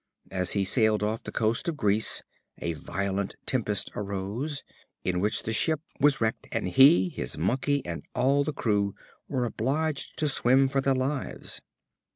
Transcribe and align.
As 0.31 0.53
he 0.53 0.63
sailed 0.65 1.03
off 1.03 1.21
the 1.21 1.31
coast 1.31 1.69
of 1.69 1.77
Greece, 1.77 2.23
a 2.57 2.73
violent 2.73 3.35
tempest 3.45 3.91
arose, 3.95 4.63
in 5.03 5.19
which 5.19 5.43
the 5.43 5.53
ship 5.53 5.79
was 5.99 6.19
wrecked, 6.19 6.47
and 6.51 6.69
he, 6.69 7.09
his 7.09 7.37
Monkey 7.37 7.85
and 7.85 8.01
all 8.15 8.43
the 8.43 8.51
crew 8.51 8.95
were 9.27 9.45
obliged 9.45 10.17
to 10.17 10.27
swim 10.27 10.67
for 10.67 10.81
their 10.81 10.95
lives. 10.95 11.61